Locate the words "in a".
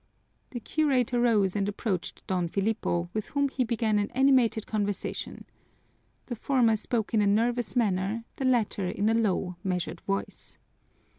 7.13-7.27, 8.87-9.13